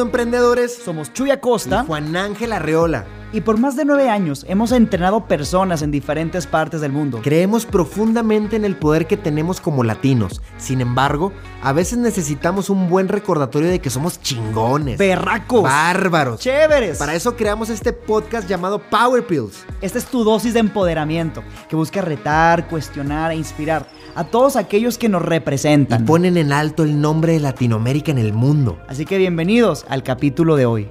[0.00, 0.80] Siendo Emprendedores.
[0.82, 3.04] Somos Chuy Acosta y Juan Ángel Arreola.
[3.34, 7.20] Y por más de nueve años hemos entrenado personas en diferentes partes del mundo.
[7.22, 10.40] Creemos profundamente en el poder que tenemos como latinos.
[10.56, 14.98] Sin embargo, a veces necesitamos un buen recordatorio de que somos chingones.
[14.98, 15.62] Berracos.
[15.62, 16.40] Bárbaros.
[16.40, 16.98] Chéveres.
[16.98, 19.64] Para eso creamos este podcast llamado Power Pills.
[19.82, 24.98] Esta es tu dosis de empoderamiento que busca retar, cuestionar e inspirar a todos aquellos
[24.98, 26.02] que nos representan.
[26.02, 28.78] Y ponen en alto el nombre de Latinoamérica en el mundo.
[28.88, 30.88] Así que bienvenidos al capítulo de hoy.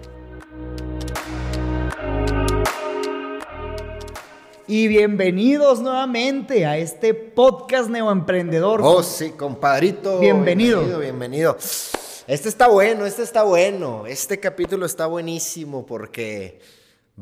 [4.68, 8.82] Y bienvenidos nuevamente a este podcast neoemprendedor.
[8.84, 10.20] Oh, sí, compadrito.
[10.20, 10.82] Bienvenido.
[10.82, 11.58] Bienvenido, bienvenido.
[12.28, 14.06] Este está bueno, este está bueno.
[14.06, 16.60] Este capítulo está buenísimo porque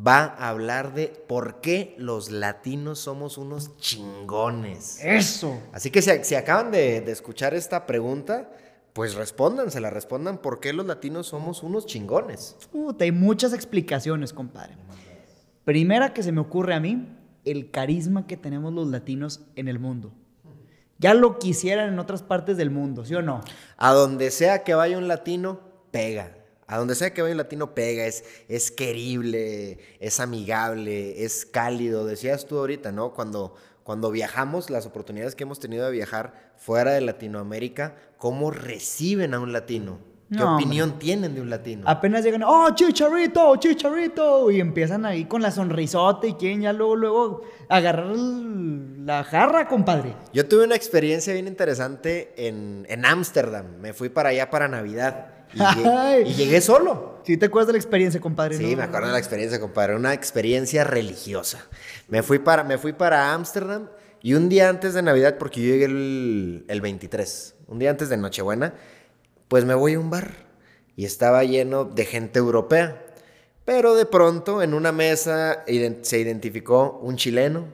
[0.06, 5.00] va a hablar de por qué los latinos somos unos chingones.
[5.04, 5.60] Eso.
[5.72, 8.50] Así que si, acaban de, de, escuchar esta pregunta,
[8.94, 12.56] pues respondan, se la respondan por qué los latinos somos unos chingones.
[12.72, 14.76] Puta, hay muchas explicaciones, compadre.
[15.64, 17.08] Primera que se me ocurre a mí
[17.44, 20.14] el carisma que tenemos los latinos en el mundo.
[21.00, 23.42] Ya lo quisieran en otras partes del mundo, ¿sí o no?
[23.78, 25.60] A donde sea que vaya un latino,
[25.92, 26.36] pega.
[26.68, 28.06] A donde sea que vaya un latino, pega.
[28.06, 32.06] Es, es querible, es amigable, es cálido.
[32.06, 33.14] Decías tú ahorita, ¿no?
[33.14, 39.34] Cuando, cuando viajamos, las oportunidades que hemos tenido de viajar fuera de Latinoamérica, ¿cómo reciben
[39.34, 40.00] a un latino?
[40.30, 41.84] ¿Qué opinión tienen de un latino?
[41.88, 46.98] Apenas llegan, oh, chicharrito, chicharrito, y empiezan ahí con la sonrisota y quieren ya luego,
[46.98, 50.18] luego agarrar la jarra, compadre.
[50.34, 53.78] Yo tuve una experiencia bien interesante en Ámsterdam.
[53.80, 55.37] Me fui para allá para Navidad.
[55.54, 57.22] Y llegué, solo.
[57.24, 58.58] ¿Sí te acuerdas de la experiencia, compadre?
[58.58, 59.96] Sí, me acuerdo de la experiencia, compadre.
[59.96, 61.66] Una experiencia religiosa.
[62.08, 63.90] Me fui para me fui para Ámsterdam
[64.22, 68.10] y un día antes de Navidad, porque yo llegué el, el 23, un día antes
[68.10, 68.74] de Nochebuena,
[69.48, 70.32] pues me voy a un bar
[70.96, 73.04] y estaba lleno de gente europea.
[73.66, 75.66] Pero de pronto en una mesa
[76.02, 77.66] se identificó un chileno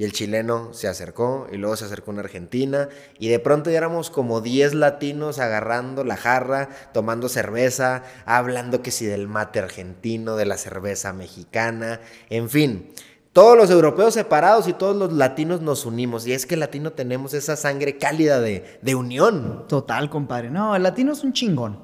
[0.00, 2.88] y el chileno se acercó y luego se acercó una argentina
[3.18, 8.92] y de pronto ya éramos como 10 latinos agarrando la jarra, tomando cerveza, hablando que
[8.92, 12.00] si del mate argentino, de la cerveza mexicana,
[12.30, 12.92] en fin.
[13.34, 16.26] Todos los europeos separados y todos los latinos nos unimos.
[16.26, 19.66] Y es que el latino tenemos esa sangre cálida de, de unión.
[19.68, 20.48] Total, compadre.
[20.48, 21.78] No, el latino es un chingón.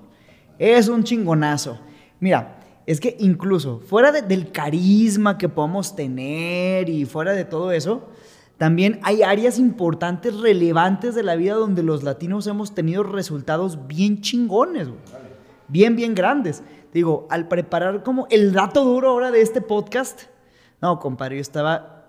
[0.58, 1.78] Es un chingonazo.
[2.18, 2.55] Mira,
[2.86, 8.08] es que incluso fuera del carisma que podemos tener y fuera de todo eso,
[8.58, 14.22] también hay áreas importantes, relevantes de la vida donde los latinos hemos tenido resultados bien
[14.22, 14.88] chingones,
[15.68, 16.62] bien, bien grandes.
[16.94, 20.22] Digo, al preparar como el dato duro ahora de este podcast,
[20.80, 22.04] no, compadre, yo estaba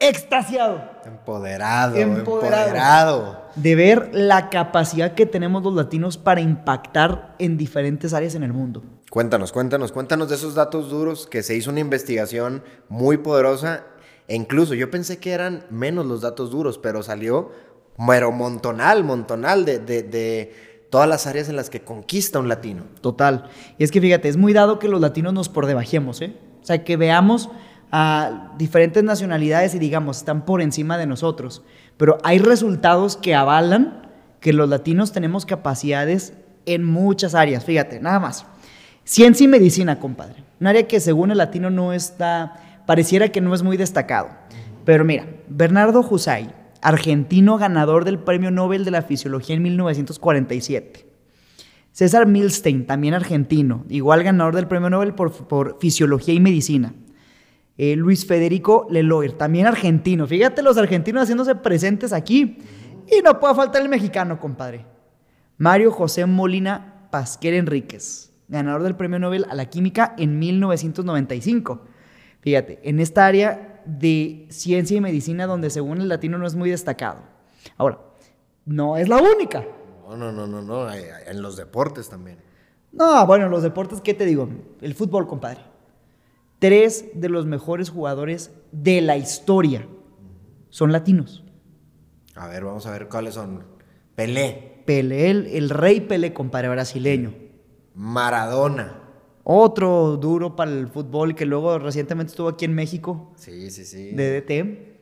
[0.00, 0.82] extasiado.
[1.04, 8.34] Empoderado, empoderado, De ver la capacidad que tenemos los latinos para impactar en diferentes áreas
[8.34, 8.82] en el mundo.
[9.12, 13.84] Cuéntanos, cuéntanos, cuéntanos de esos datos duros que se hizo una investigación muy poderosa.
[14.26, 17.50] E incluso yo pensé que eran menos los datos duros, pero salió
[17.98, 22.84] mero montonal, montonal de, de, de todas las áreas en las que conquista un latino.
[23.02, 23.50] Total.
[23.76, 26.34] Y es que fíjate, es muy dado que los latinos nos por debajemos, ¿eh?
[26.62, 27.50] O sea, que veamos
[27.90, 31.62] a diferentes nacionalidades y digamos, están por encima de nosotros.
[31.98, 36.32] Pero hay resultados que avalan que los latinos tenemos capacidades
[36.64, 37.66] en muchas áreas.
[37.66, 38.46] Fíjate, nada más.
[39.12, 40.42] Ciencia y medicina, compadre.
[40.58, 44.30] Un área que según el latino no está, pareciera que no es muy destacado.
[44.86, 46.50] Pero mira, Bernardo Husay,
[46.80, 51.04] argentino ganador del Premio Nobel de la Fisiología en 1947.
[51.92, 56.94] César Milstein, también argentino, igual ganador del Premio Nobel por, Fisiología y Medicina.
[57.76, 60.26] Eh, Luis Federico Leloir, también argentino.
[60.26, 62.60] Fíjate los argentinos haciéndose presentes aquí.
[63.14, 64.86] Y no puede faltar el mexicano, compadre.
[65.58, 71.82] Mario José Molina Pasquer Enríquez, ganador del Premio Nobel a la Química en 1995.
[72.40, 76.70] Fíjate, en esta área de ciencia y medicina donde según el latino no es muy
[76.70, 77.20] destacado.
[77.76, 77.98] Ahora,
[78.64, 79.64] no es la única.
[80.08, 80.92] No, no, no, no, no.
[80.92, 82.38] En los deportes también.
[82.92, 84.48] No, bueno, los deportes, ¿qué te digo?
[84.80, 85.72] El fútbol, compadre
[86.62, 89.84] tres de los mejores jugadores de la historia
[90.70, 91.42] son latinos.
[92.36, 93.64] A ver, vamos a ver cuáles son.
[94.14, 94.84] Pelé.
[94.86, 97.34] Pelé, el, rey Pelé, compadre brasileño.
[97.94, 98.98] Maradona.
[99.44, 103.32] Otro duro para el fútbol que luego recientemente estuvo aquí en México.
[103.36, 104.12] Sí, sí, sí.
[104.12, 104.92] De DT.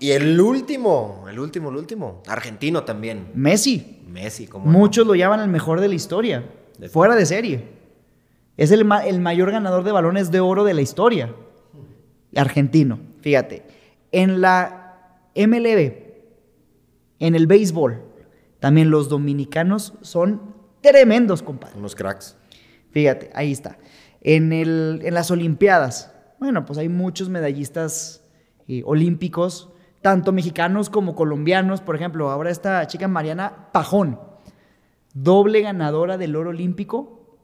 [0.00, 2.22] Y el último, el último, el último.
[2.26, 3.28] Argentino también.
[3.34, 4.00] Messi.
[4.08, 4.64] Messi, como.
[4.64, 6.44] Muchos lo llaman el mejor de la historia.
[6.90, 7.80] fuera de serie.
[8.56, 11.34] Es el, mayor ganador de balones de oro de la historia.
[12.34, 13.62] Argentino, fíjate.
[14.12, 15.92] En la MLB,
[17.20, 18.02] en el béisbol,
[18.58, 21.78] también los dominicanos son tremendos, compadre.
[21.78, 22.36] Unos cracks.
[22.90, 23.78] Fíjate, ahí está.
[24.20, 28.24] En, el, en las Olimpiadas, bueno, pues hay muchos medallistas
[28.68, 29.70] eh, olímpicos,
[30.02, 31.80] tanto mexicanos como colombianos.
[31.80, 34.20] Por ejemplo, ahora esta chica Mariana Pajón,
[35.14, 37.38] doble ganadora del oro olímpico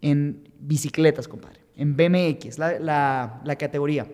[0.00, 4.06] en bicicletas, compadre, en BMX, la, la categoría.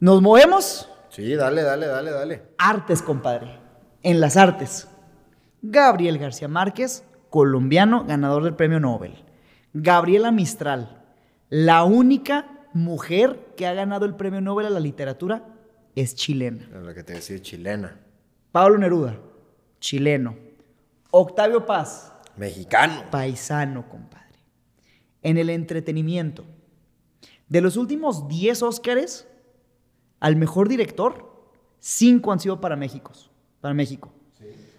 [0.00, 0.88] Nos movemos.
[1.08, 2.42] Sí, dale, dale, dale, dale.
[2.58, 3.58] Artes, compadre.
[4.02, 4.88] En las artes.
[5.66, 9.24] Gabriel García Márquez, colombiano, ganador del premio Nobel.
[9.72, 11.02] Gabriela Mistral,
[11.48, 15.42] la única mujer que ha ganado el premio Nobel a la literatura
[15.94, 16.64] es chilena.
[16.64, 17.98] Es lo que te decía, chilena.
[18.52, 19.18] Pablo Neruda,
[19.80, 20.36] chileno.
[21.10, 23.04] Octavio Paz, mexicano.
[23.10, 24.38] Paisano, compadre.
[25.22, 26.44] En el entretenimiento.
[27.48, 29.26] De los últimos 10 Óscares,
[30.20, 33.12] al mejor director, 5 han sido para México.
[33.62, 34.12] Para México.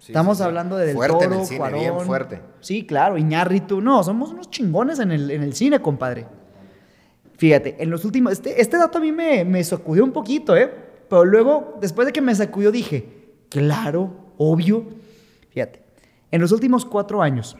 [0.08, 2.42] Estamos hablando de Del fuerte Toro, Bien fuerte.
[2.60, 3.82] Sí, claro, Iñárritu.
[3.82, 6.28] No, somos unos chingones en el, en el cine, compadre.
[7.38, 8.34] Fíjate, en los últimos.
[8.34, 10.72] Este, este dato a mí me, me sacudió un poquito, ¿eh?
[11.10, 14.86] Pero luego, después de que me sacudió, dije, claro, obvio.
[15.50, 15.84] Fíjate,
[16.32, 17.58] en los últimos cuatro años,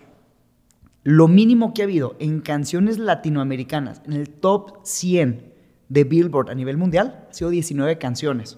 [1.04, 5.54] lo mínimo que ha habido en canciones latinoamericanas, en el top 100
[5.90, 8.58] de Billboard a nivel mundial, ha sido 19 canciones.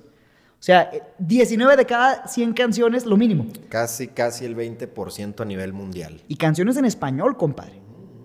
[0.59, 0.89] O sea,
[1.19, 3.45] 19 de cada 100 canciones, lo mínimo.
[3.69, 6.21] Casi, casi el 20% a nivel mundial.
[6.27, 7.79] Y canciones en español, compadre.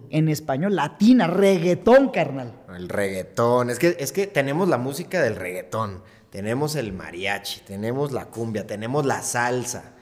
[0.08, 2.55] En español, latina, reggaetón, carnal.
[2.75, 3.70] El reggaetón.
[3.70, 6.02] Es que, es que tenemos la música del reggaetón.
[6.31, 9.93] Tenemos el mariachi, tenemos la cumbia, tenemos la salsa.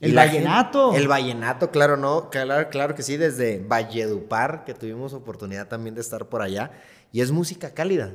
[0.00, 0.94] El vallenato.
[0.94, 6.00] el vallenato, claro, no, claro, claro que sí, desde Valledupar, que tuvimos oportunidad también de
[6.00, 6.72] estar por allá.
[7.12, 8.12] Y es música cálida.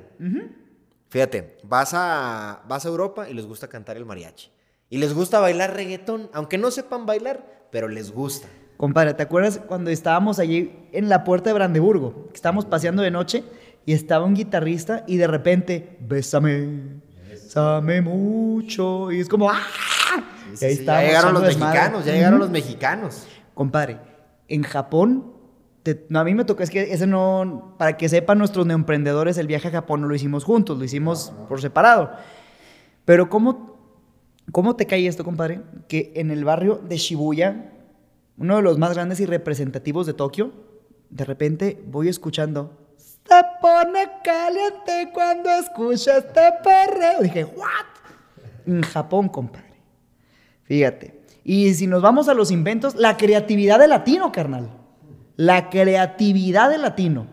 [1.09, 4.51] Fíjate, vas a, vas a Europa y les gusta cantar el mariachi.
[4.89, 8.47] Y les gusta bailar reggaetón, aunque no sepan bailar, pero les gusta.
[8.77, 12.29] Compadre, ¿te acuerdas cuando estábamos allí en la puerta de Brandeburgo?
[12.33, 13.43] Estábamos paseando de noche
[13.85, 19.11] y estaba un guitarrista y de repente, bésame, bésame mucho.
[19.11, 19.61] Y es como, ¡ah!
[20.59, 23.27] ya llegaron los mexicanos, ya llegaron los mexicanos.
[23.53, 23.99] Compadre,
[24.47, 25.36] en Japón
[26.09, 29.47] no, a mí me tocó, es que ese no, para que sepan nuestros neoemprendedores, el
[29.47, 32.11] viaje a Japón no lo hicimos juntos, lo hicimos por separado.
[33.05, 33.77] Pero ¿cómo,
[34.51, 35.61] ¿cómo te cae esto, compadre?
[35.87, 37.71] Que en el barrio de Shibuya,
[38.37, 40.51] uno de los más grandes y representativos de Tokio,
[41.09, 47.21] de repente voy escuchando, se pone caliente cuando escucha este perreo.
[47.21, 47.85] Dije, ¿what?
[48.65, 49.67] En Japón, compadre.
[50.63, 51.21] Fíjate.
[51.43, 54.69] Y si nos vamos a los inventos, la creatividad de latino, carnal.
[55.37, 57.27] La creatividad del latino.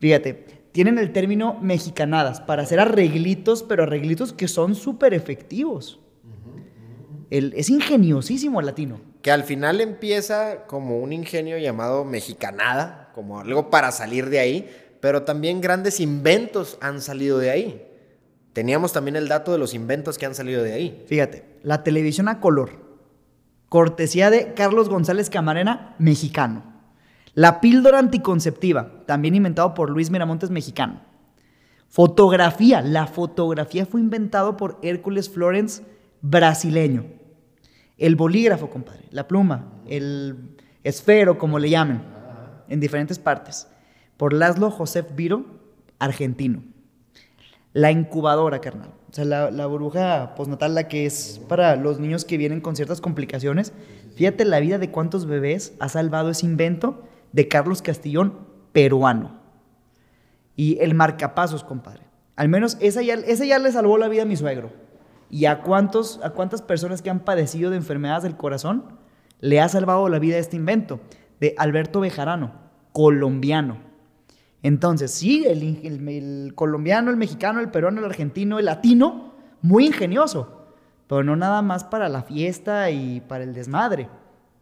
[0.00, 6.00] Fíjate, tienen el término mexicanadas para hacer arreglitos, pero arreglitos que son súper efectivos.
[7.30, 9.00] es ingeniosísimo el latino.
[9.22, 14.70] Que al final empieza como un ingenio llamado mexicanada, como algo para salir de ahí,
[15.00, 17.84] pero también grandes inventos han salido de ahí.
[18.52, 21.04] Teníamos también el dato de los inventos que han salido de ahí.
[21.06, 22.70] Fíjate, la televisión a color,
[23.68, 26.77] cortesía de Carlos González Camarena, mexicano.
[27.38, 31.02] La píldora anticonceptiva, también inventado por Luis Miramontes, mexicano.
[31.88, 35.84] Fotografía, la fotografía fue inventado por Hércules Florence,
[36.20, 37.04] brasileño.
[37.96, 42.02] El bolígrafo, compadre, la pluma, el esfero, como le llamen,
[42.68, 43.68] en diferentes partes,
[44.16, 45.46] por Laszlo Josef Viro,
[46.00, 46.64] argentino.
[47.72, 48.90] La incubadora, carnal.
[49.12, 52.74] O sea, la, la, burbuja postnatal, la que es para los niños que vienen con
[52.74, 53.72] ciertas complicaciones.
[54.16, 58.34] Fíjate la vida de cuántos bebés ha salvado ese invento de Carlos Castillón,
[58.72, 59.38] peruano.
[60.56, 62.02] Y el marcapasos, compadre.
[62.36, 64.70] Al menos esa ya, ya le salvó la vida a mi suegro.
[65.30, 68.84] ¿Y a, cuántos, a cuántas personas que han padecido de enfermedades del corazón
[69.40, 71.00] le ha salvado la vida este invento?
[71.40, 72.52] De Alberto Bejarano,
[72.92, 73.78] colombiano.
[74.62, 80.66] Entonces, sí, el, colombiano, el mexicano, el peruano, el argentino, el latino, muy ingenioso,
[81.06, 84.08] pero no nada más para la fiesta y para el desmadre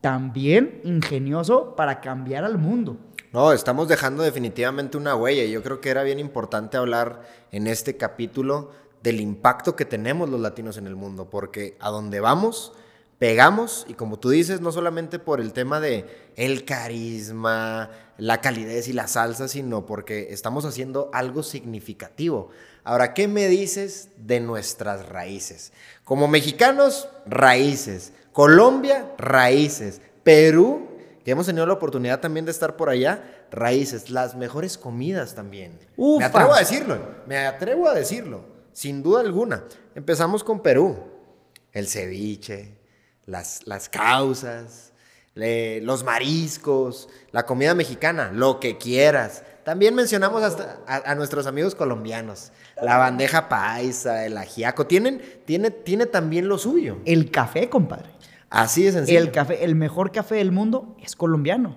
[0.07, 2.97] también ingenioso para cambiar al mundo.
[3.33, 7.97] No, estamos dejando definitivamente una huella yo creo que era bien importante hablar en este
[7.97, 8.71] capítulo
[9.03, 12.73] del impacto que tenemos los latinos en el mundo, porque a donde vamos,
[13.19, 18.87] pegamos y como tú dices, no solamente por el tema de el carisma, la calidez
[18.87, 22.51] y la salsa, sino porque estamos haciendo algo significativo.
[22.85, 25.73] Ahora, ¿qué me dices de nuestras raíces?
[26.05, 28.13] Como mexicanos, raíces.
[28.37, 30.03] Colombia, raíces.
[30.23, 30.87] Perú,
[31.25, 34.11] que hemos tenido la oportunidad también de estar por allá, raíces.
[34.11, 35.79] Las mejores comidas también.
[36.19, 38.43] Me atrevo a decirlo, me atrevo a decirlo,
[38.75, 39.65] sin duda alguna.
[39.95, 40.99] Empezamos con Perú.
[41.73, 42.75] El ceviche,
[43.25, 44.93] las, las causas,
[45.33, 49.45] le- los mariscos, la comida mexicana, lo que quieras.
[49.67, 52.53] También mencionamos hasta a, a nuestros amigos colombianos.
[52.81, 54.87] La bandeja paisa, el ajiaco.
[54.87, 56.99] Tienen, tiene, tiene también lo suyo.
[57.05, 58.11] El café, compadre.
[58.49, 59.19] Así de sencillo.
[59.19, 61.77] El café, el mejor café del mundo es colombiano.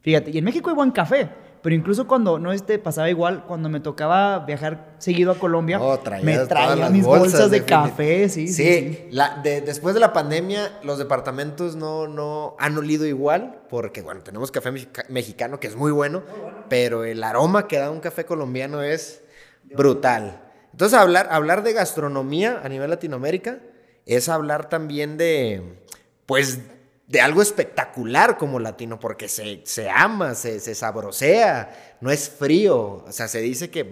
[0.00, 1.28] Fíjate, y en México hay buen café,
[1.66, 5.98] pero incluso cuando no este pasaba igual, cuando me tocaba viajar seguido a Colombia, Oh,
[6.22, 8.54] me traía mis bolsas, de café, sí, sí.
[8.54, 9.08] sí.
[9.10, 14.20] la- de- después de la pandemia, los departamentos no, no han olido igual, porque bueno,
[14.20, 16.22] tenemos café mexica- mexicano que es muy bueno,
[16.68, 19.24] pero el aroma que da un café colombiano es
[19.74, 20.42] brutal.
[20.70, 23.58] Entonces, hablar, hablar de gastronomía a nivel Latinoamérica
[24.06, 25.80] es hablar también de,
[26.26, 26.60] pues,
[27.08, 33.04] de algo espectacular como latino, porque se, se ama, se, se sabrosea, no es frío.
[33.06, 33.88] O sea, se dice que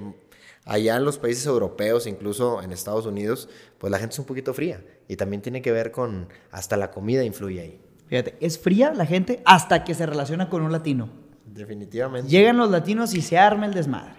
[0.64, 4.54] allá en los países europeos, incluso en Estados Unidos, pues la gente es un poquito
[4.54, 4.82] fría.
[5.08, 7.80] Y también tiene que ver con, hasta la comida influye ahí.
[8.06, 11.08] Fíjate, es fría la gente hasta que se relaciona con un latino.
[11.46, 12.28] Definitivamente.
[12.28, 14.18] Llegan los latinos y se arma el desmadre.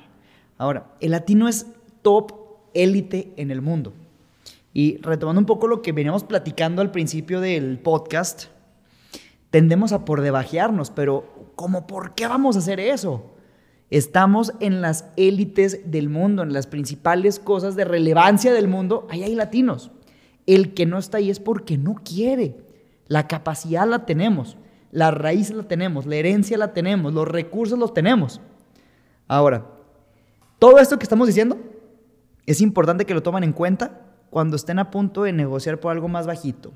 [0.58, 1.66] Ahora, el latino es
[2.02, 2.32] top
[2.74, 3.94] élite en el mundo.
[4.74, 8.46] Y retomando un poco lo que veníamos platicando al principio del podcast,
[9.56, 13.32] tendemos a por debajearnos, pero ¿cómo por qué vamos a hacer eso?
[13.90, 19.24] Estamos en las élites del mundo, en las principales cosas de relevancia del mundo, ahí
[19.24, 19.92] hay latinos.
[20.46, 22.58] El que no está ahí es porque no quiere.
[23.08, 24.58] La capacidad la tenemos,
[24.92, 28.42] la raíz la tenemos, la herencia la tenemos, los recursos los tenemos.
[29.26, 29.66] Ahora,
[30.60, 31.58] todo esto que estamos diciendo
[32.46, 36.10] es importante que lo tomen en cuenta cuando estén a punto de negociar por algo
[36.10, 36.74] más bajito.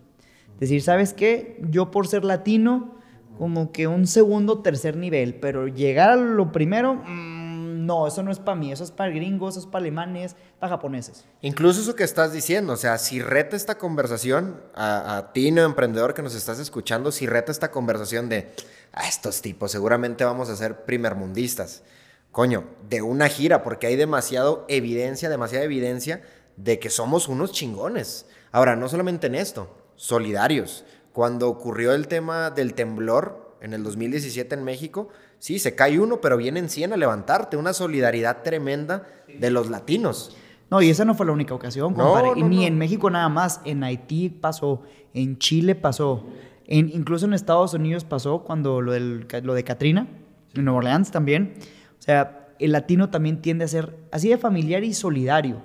[0.60, 1.60] Decir, ¿sabes qué?
[1.70, 2.96] Yo por ser latino,
[3.38, 8.32] como que un segundo, tercer nivel, pero llegar a lo primero, mm, no, eso no
[8.32, 11.25] es para mí, eso es para gringos, eso es para alemanes, para japoneses.
[11.42, 15.63] Incluso eso que estás diciendo, o sea, si reta esta conversación, a, a ti, no
[15.63, 18.50] emprendedor que nos estás escuchando, si reta esta conversación de,
[18.92, 21.84] a estos tipos seguramente vamos a ser primermundistas.
[22.32, 26.22] Coño, de una gira, porque hay demasiado evidencia, demasiada evidencia
[26.58, 28.28] de que somos unos chingones.
[28.51, 30.86] Ahora, no solamente en esto, solidarios.
[31.12, 36.22] Cuando ocurrió el tema del temblor en el 2017 en México, sí, se cae uno,
[36.22, 37.58] pero vienen 100 a levantarte.
[37.58, 40.36] Una solidaridad tremenda de los latinos.
[40.72, 42.39] No, y esa no fue la única ocasión, No, compadre.
[42.39, 42.63] y ni no.
[42.68, 46.27] en México nada más, en Haití pasó, en Chile pasó,
[46.65, 50.08] en, incluso en Estados Unidos pasó cuando lo, del, lo de Katrina,
[50.53, 51.56] en Nueva Orleans también.
[52.00, 55.62] O sea, el latino también tiende a ser así de familiar y solidario.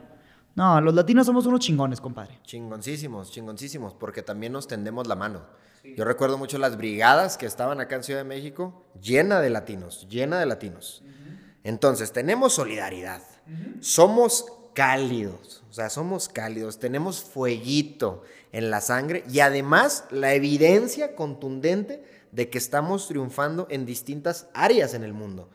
[0.55, 2.39] No, los latinos somos unos chingones, compadre.
[2.45, 5.43] Chingoncísimos, chingoncísimos, porque también nos tendemos la mano.
[5.97, 10.07] Yo recuerdo mucho las brigadas que estaban acá en Ciudad de México, llena de latinos,
[10.09, 11.03] llena de latinos.
[11.63, 13.23] Entonces, tenemos solidaridad,
[13.81, 21.15] somos cálidos, o sea, somos cálidos, tenemos fueguito en la sangre y además la evidencia
[21.15, 25.49] contundente de que estamos triunfando en distintas áreas en el mundo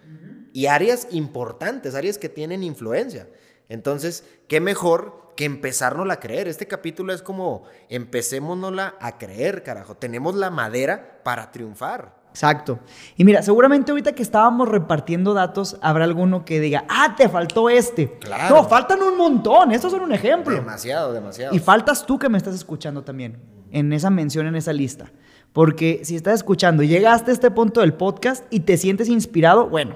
[0.54, 3.28] y áreas importantes, áreas que tienen influencia.
[3.70, 6.50] Entonces, qué mejor que empezárnosla a creer.
[6.50, 9.96] Este capítulo es como empecémonosla a creer, carajo.
[9.96, 12.20] Tenemos la madera para triunfar.
[12.30, 12.80] Exacto.
[13.16, 17.70] Y mira, seguramente ahorita que estábamos repartiendo datos, habrá alguno que diga, ah, te faltó
[17.70, 18.18] este.
[18.20, 18.54] Claro.
[18.54, 19.72] No, faltan un montón.
[19.72, 20.54] Estos son un ejemplo.
[20.54, 21.56] Demasiado, demasiado.
[21.56, 25.12] Y faltas tú que me estás escuchando también, en esa mención, en esa lista.
[25.54, 29.96] Porque si estás escuchando llegaste a este punto del podcast y te sientes inspirado, bueno,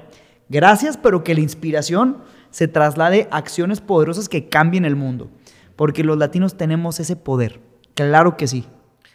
[0.50, 2.24] gracias, pero que la inspiración
[2.54, 5.32] se traslade a acciones poderosas que cambien el mundo.
[5.76, 7.60] Porque los latinos tenemos ese poder.
[7.96, 8.68] Claro que sí.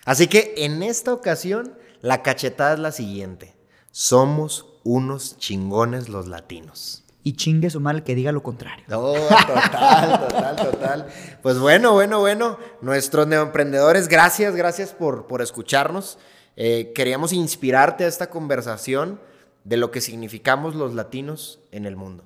[0.04, 3.54] Así que en esta ocasión, la cachetada es la siguiente.
[3.92, 7.04] Somos unos chingones los latinos.
[7.22, 8.84] Y chingue su mal que diga lo contrario.
[8.88, 11.06] No, total, total, total.
[11.40, 12.58] Pues bueno, bueno, bueno.
[12.80, 16.18] Nuestros neoemprendedores, gracias, gracias por, por escucharnos.
[16.56, 19.20] Eh, queríamos inspirarte a esta conversación
[19.62, 22.24] de lo que significamos los latinos en el mundo.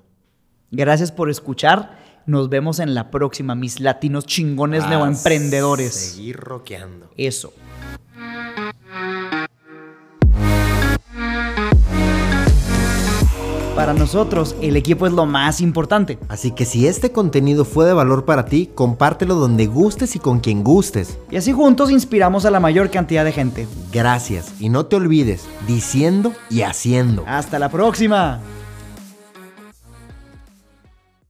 [0.75, 1.99] Gracias por escuchar.
[2.25, 5.93] Nos vemos en la próxima, mis latinos chingones neoemprendedores.
[5.93, 7.11] Seguir roqueando.
[7.15, 7.53] Eso.
[13.75, 16.17] Para nosotros, el equipo es lo más importante.
[16.27, 20.39] Así que si este contenido fue de valor para ti, compártelo donde gustes y con
[20.39, 21.19] quien gustes.
[21.29, 23.67] Y así juntos inspiramos a la mayor cantidad de gente.
[23.91, 27.23] Gracias y no te olvides, diciendo y haciendo.
[27.27, 28.39] Hasta la próxima.